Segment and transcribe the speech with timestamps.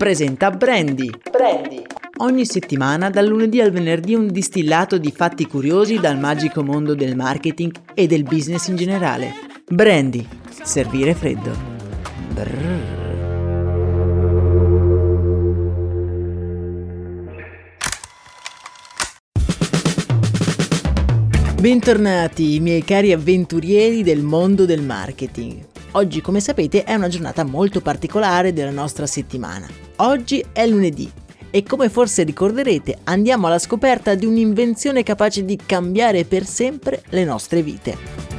[0.00, 1.10] presenta Brandy.
[1.30, 1.82] Brandy.
[2.20, 7.14] Ogni settimana, dal lunedì al venerdì, un distillato di fatti curiosi dal magico mondo del
[7.14, 9.34] marketing e del business in generale.
[9.68, 10.26] Brandy.
[10.62, 11.54] Servire freddo.
[12.32, 12.98] Brrr.
[21.60, 25.66] Bentornati, miei cari avventurieri del mondo del marketing.
[25.92, 29.89] Oggi, come sapete, è una giornata molto particolare della nostra settimana.
[30.02, 31.10] Oggi è lunedì
[31.50, 37.24] e come forse ricorderete andiamo alla scoperta di un'invenzione capace di cambiare per sempre le
[37.24, 38.29] nostre vite.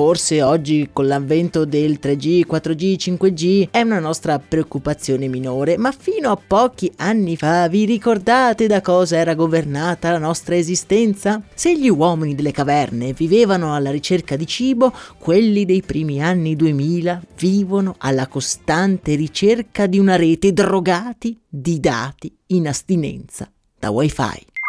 [0.00, 6.30] Forse oggi con l'avvento del 3G, 4G, 5G è una nostra preoccupazione minore, ma fino
[6.30, 11.42] a pochi anni fa vi ricordate da cosa era governata la nostra esistenza?
[11.52, 17.22] Se gli uomini delle caverne vivevano alla ricerca di cibo, quelli dei primi anni 2000
[17.36, 24.59] vivono alla costante ricerca di una rete drogati di dati in astinenza da wifi.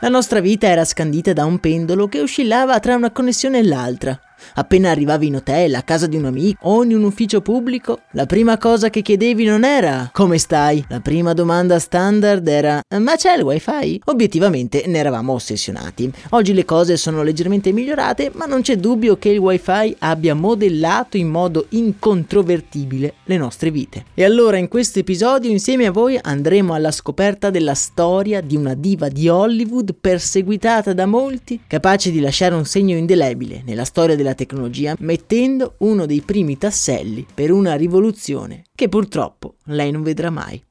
[0.00, 4.20] La nostra vita era scandita da un pendolo che oscillava tra una connessione e l'altra.
[4.54, 8.26] Appena arrivavi in hotel, a casa di un amico o in un ufficio pubblico, la
[8.26, 10.84] prima cosa che chiedevi non era come stai?
[10.88, 14.00] La prima domanda standard era ma c'è il wifi?
[14.06, 16.10] Obiettivamente ne eravamo ossessionati.
[16.30, 21.16] Oggi le cose sono leggermente migliorate, ma non c'è dubbio che il wifi abbia modellato
[21.16, 24.04] in modo incontrovertibile le nostre vite.
[24.14, 28.74] E allora in questo episodio insieme a voi andremo alla scoperta della storia di una
[28.74, 34.25] diva di Hollywood perseguitata da molti, capace di lasciare un segno indelebile nella storia della
[34.34, 40.62] tecnologia mettendo uno dei primi tasselli per una rivoluzione che purtroppo lei non vedrà mai.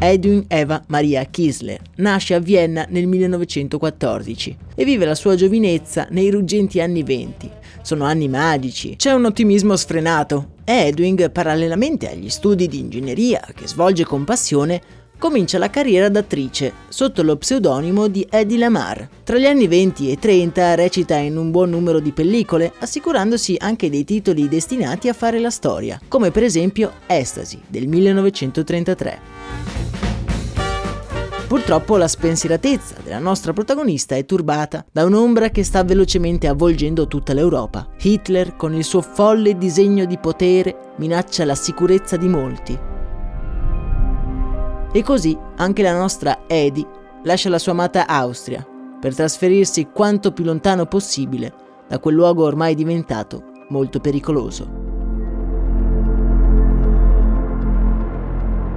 [0.00, 6.30] Edwin Eva Maria Kisler nasce a Vienna nel 1914 e vive la sua giovinezza nei
[6.30, 7.50] ruggenti anni 20.
[7.82, 14.04] Sono anni magici, c'è un ottimismo sfrenato Edwin, parallelamente agli studi di ingegneria che svolge
[14.04, 14.82] con passione,
[15.18, 19.08] comincia la carriera d'attrice sotto lo pseudonimo di Eddie Lamar.
[19.24, 23.90] Tra gli anni 20 e 30 recita in un buon numero di pellicole, assicurandosi anche
[23.90, 29.36] dei titoli destinati a fare la storia, come per esempio Ecstasy del 1933.
[31.48, 37.32] Purtroppo la spensieratezza della nostra protagonista è turbata da un'ombra che sta velocemente avvolgendo tutta
[37.32, 37.88] l'Europa.
[38.00, 42.96] Hitler, con il suo folle disegno di potere, minaccia la sicurezza di molti
[44.92, 46.86] e così anche la nostra Edi
[47.24, 48.66] lascia la sua amata Austria
[49.00, 51.54] per trasferirsi quanto più lontano possibile
[51.86, 54.86] da quel luogo ormai diventato molto pericoloso.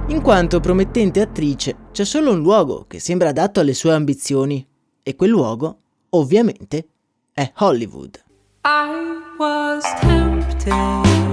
[0.08, 4.66] In quanto promettente attrice, c'è solo un luogo che sembra adatto alle sue ambizioni
[5.02, 5.78] e quel luogo,
[6.10, 6.86] ovviamente,
[7.32, 8.22] è Hollywood.
[8.64, 11.31] I was tempted.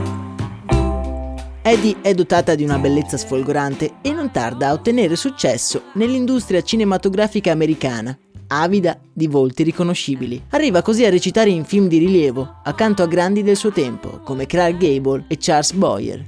[1.61, 7.51] Eddie è dotata di una bellezza sfolgorante e non tarda a ottenere successo nell'industria cinematografica
[7.51, 10.41] americana, avida di volti riconoscibili.
[10.51, 14.45] Arriva così a recitare in film di rilievo, accanto a grandi del suo tempo, come
[14.45, 16.25] Clark Gable e Charles Boyer.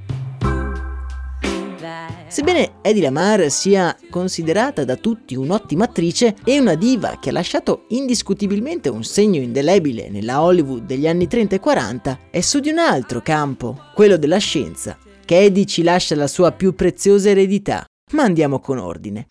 [2.28, 7.86] Sebbene Eddie Lamar sia considerata da tutti un'ottima attrice e una diva che ha lasciato
[7.90, 12.78] indiscutibilmente un segno indelebile nella Hollywood degli anni 30 e 40, è su di un
[12.78, 14.98] altro campo, quello della scienza,
[15.32, 17.86] che Eddie ci lascia la sua più preziosa eredità.
[18.12, 19.28] Ma andiamo con ordine.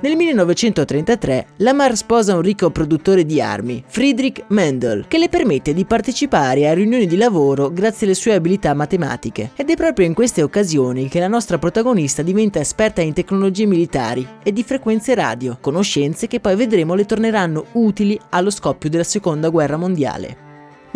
[0.00, 5.86] Nel 1933 Lamar sposa un ricco produttore di armi, Friedrich Mendel, che le permette di
[5.86, 9.50] partecipare a riunioni di lavoro grazie alle sue abilità matematiche.
[9.56, 14.24] Ed è proprio in queste occasioni che la nostra protagonista diventa esperta in tecnologie militari
[14.40, 19.48] e di frequenze radio, conoscenze che poi vedremo le torneranno utili allo scoppio della seconda
[19.48, 20.46] guerra mondiale.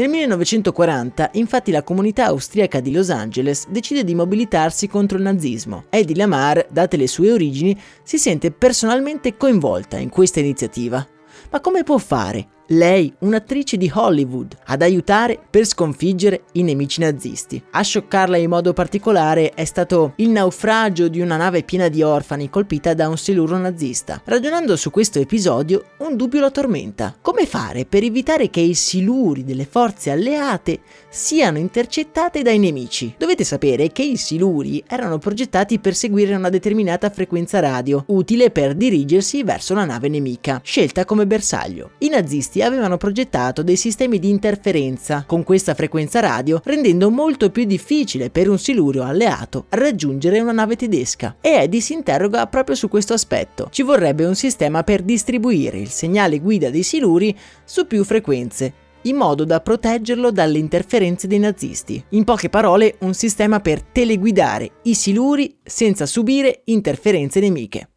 [0.02, 5.84] Nel 1940, infatti, la comunità austriaca di Los Angeles decide di mobilitarsi contro il nazismo.
[5.90, 11.06] Eddie Lamar, date le sue origini, si sente personalmente coinvolta in questa iniziativa.
[11.52, 17.62] Ma come può fare lei un'attrice di Hollywood, ad aiutare per sconfiggere i nemici nazisti.
[17.72, 22.48] A scioccarla in modo particolare è stato il naufragio di una nave piena di orfani
[22.48, 24.20] colpita da un siluro nazista.
[24.24, 27.14] Ragionando su questo episodio, un dubbio la tormenta.
[27.20, 30.80] Come fare per evitare che i siluri delle forze alleate
[31.14, 33.14] siano intercettate dai nemici?
[33.18, 38.74] Dovete sapere che i siluri erano progettati per seguire una determinata frequenza radio, utile per
[38.74, 41.90] dirigersi verso la nave nemica, scelta come bersaglio.
[41.98, 47.64] I nazisti avevano progettato dei sistemi di interferenza con questa frequenza radio, rendendo molto più
[47.64, 51.36] difficile per un silurio alleato raggiungere una nave tedesca.
[51.42, 53.68] E Eddie si interroga proprio su questo aspetto.
[53.70, 59.16] Ci vorrebbe un sistema per distribuire il segnale guida dei siluri su più frequenze, in
[59.16, 62.02] modo da proteggerlo dalle interferenze dei nazisti.
[62.10, 67.91] In poche parole, un sistema per teleguidare i siluri senza subire interferenze nemiche.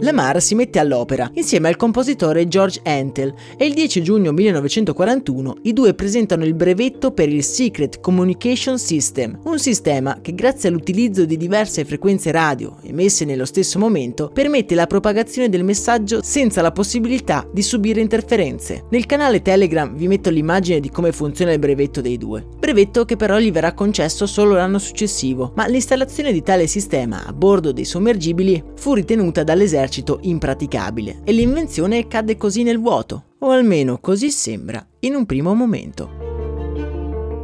[0.00, 5.72] Lamar si mette all'opera insieme al compositore George Antel e il 10 giugno 1941 i
[5.72, 11.36] due presentano il brevetto per il Secret Communication System, un sistema che grazie all'utilizzo di
[11.36, 17.48] diverse frequenze radio emesse nello stesso momento permette la propagazione del messaggio senza la possibilità
[17.52, 18.84] di subire interferenze.
[18.90, 23.16] Nel canale Telegram vi metto l'immagine di come funziona il brevetto dei due, brevetto che
[23.16, 27.84] però gli verrà concesso solo l'anno successivo, ma l'installazione di tale sistema a bordo dei
[27.84, 34.30] sommergibili fu ritenuta dall'esercito esercito impraticabile e l'invenzione cadde così nel vuoto, o almeno così
[34.30, 36.26] sembra in un primo momento.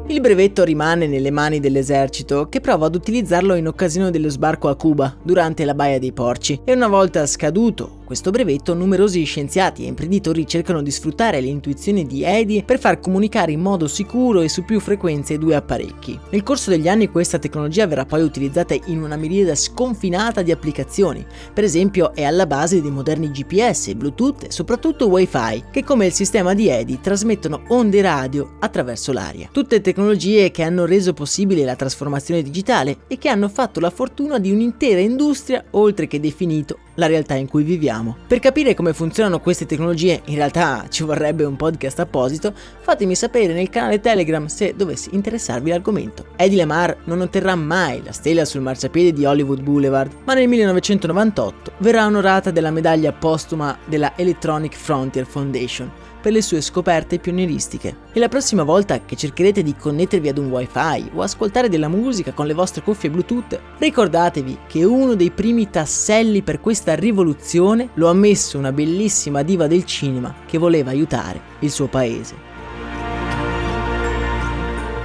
[0.07, 4.77] Il brevetto rimane nelle mani dell'esercito che prova ad utilizzarlo in occasione dello sbarco a
[4.77, 9.89] Cuba durante la Baia dei Porci e una volta scaduto questo brevetto numerosi scienziati e
[9.89, 14.49] imprenditori cercano di sfruttare le intuizioni di Eddy per far comunicare in modo sicuro e
[14.49, 16.17] su più frequenze i due apparecchi.
[16.31, 21.27] Nel corso degli anni questa tecnologia verrà poi utilizzata in una miriade sconfinata di applicazioni,
[21.53, 26.13] per esempio è alla base dei moderni GPS, Bluetooth e soprattutto Wi-Fi, che come il
[26.13, 29.49] sistema di Eddy trasmettono onde radio attraverso l'aria.
[29.51, 34.39] Tutte tecnologie che hanno reso possibile la trasformazione digitale e che hanno fatto la fortuna
[34.39, 38.17] di un'intera industria oltre che definito la realtà in cui viviamo.
[38.27, 43.53] Per capire come funzionano queste tecnologie, in realtà ci vorrebbe un podcast apposito, fatemi sapere
[43.53, 46.27] nel canale Telegram se dovesse interessarvi l'argomento.
[46.37, 51.73] Eddie Lamar non otterrà mai la stella sul marciapiede di Hollywood Boulevard, ma nel 1998
[51.79, 57.97] verrà onorata della medaglia postuma della Electronic Frontier Foundation per le sue scoperte pionieristiche.
[58.11, 62.33] E la prossima volta che cercherete di connettervi ad un wifi o ascoltare della musica
[62.33, 68.09] con le vostre cuffie Bluetooth, ricordatevi che uno dei primi tasselli per questa rivoluzione lo
[68.09, 72.44] ha messo una bellissima diva del cinema che voleva aiutare il suo paese.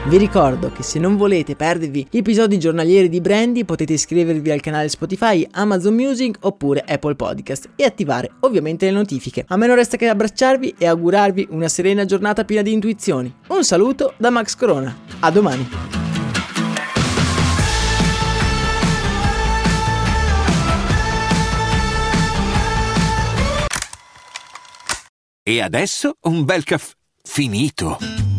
[0.10, 4.60] Vi ricordo che se non volete perdervi gli episodi giornalieri di Brandy potete iscrivervi al
[4.60, 9.46] canale Spotify, Amazon Music oppure Apple Podcast e attivare ovviamente le notifiche.
[9.48, 13.32] A me non resta che abbracciarvi e augurarvi una serena giornata piena di intuizioni.
[13.50, 14.98] Un saluto da Max Corona.
[15.20, 15.70] A domani.
[25.44, 28.39] E adesso un bel caffè finito.